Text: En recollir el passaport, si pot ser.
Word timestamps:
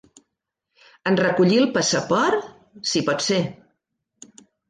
En 1.11 1.17
recollir 1.19 1.59
el 1.65 1.67
passaport, 1.75 2.49
si 2.93 3.05
pot 3.11 3.23
ser. 3.29 3.39